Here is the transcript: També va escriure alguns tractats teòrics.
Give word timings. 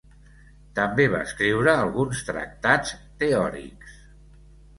També 0.77 1.03
va 1.15 1.19
escriure 1.25 1.73
alguns 1.81 2.23
tractats 2.31 2.97
teòrics. 3.25 3.95